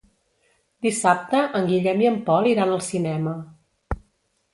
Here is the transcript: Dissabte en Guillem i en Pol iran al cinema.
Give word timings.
Dissabte 0.85 1.41
en 1.59 1.67
Guillem 1.71 2.01
i 2.05 2.09
en 2.13 2.17
Pol 2.31 2.49
iran 2.53 2.73
al 2.77 2.81
cinema. 2.87 3.35